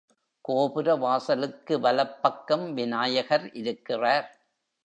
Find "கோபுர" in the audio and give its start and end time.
0.45-0.95